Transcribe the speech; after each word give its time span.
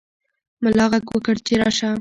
ملا 0.63 0.85
غږ 0.91 1.03
وکړ 1.13 1.35
چې 1.45 1.53
راشه. 1.61 1.89